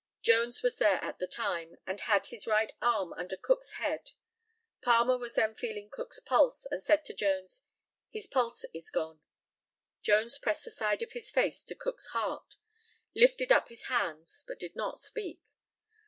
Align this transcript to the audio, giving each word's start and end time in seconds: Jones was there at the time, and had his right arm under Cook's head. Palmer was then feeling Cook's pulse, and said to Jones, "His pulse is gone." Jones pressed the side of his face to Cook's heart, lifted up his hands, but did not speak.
Jones 0.23 0.63
was 0.63 0.79
there 0.79 0.97
at 1.03 1.19
the 1.19 1.27
time, 1.27 1.77
and 1.85 1.99
had 1.99 2.25
his 2.25 2.47
right 2.47 2.71
arm 2.81 3.13
under 3.13 3.37
Cook's 3.37 3.73
head. 3.73 4.13
Palmer 4.81 5.15
was 5.15 5.35
then 5.35 5.53
feeling 5.53 5.91
Cook's 5.91 6.19
pulse, 6.19 6.65
and 6.71 6.81
said 6.81 7.05
to 7.05 7.13
Jones, 7.13 7.61
"His 8.09 8.25
pulse 8.25 8.65
is 8.73 8.89
gone." 8.89 9.21
Jones 10.01 10.39
pressed 10.39 10.63
the 10.65 10.71
side 10.71 11.03
of 11.03 11.11
his 11.11 11.29
face 11.29 11.63
to 11.65 11.75
Cook's 11.75 12.07
heart, 12.07 12.55
lifted 13.13 13.51
up 13.51 13.69
his 13.69 13.83
hands, 13.83 14.43
but 14.47 14.57
did 14.57 14.75
not 14.75 14.97
speak. 14.99 15.39